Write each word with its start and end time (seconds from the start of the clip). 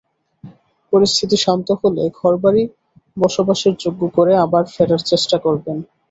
পরিস্থিতি 0.93 1.37
শান্ত 1.37 1.67
হলে, 1.81 2.03
ঘরবাড়ি 2.19 2.63
বসবাসের 3.17 3.73
যোগ্য 3.79 4.01
করে 4.17 4.33
আবার 4.45 4.63
ফেরার 4.73 5.01
চেষ্টা 5.11 5.37
করবেন। 5.45 5.77